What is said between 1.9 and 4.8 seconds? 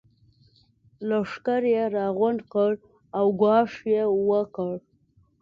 راغونډ کړ او ګواښ يې وکړ.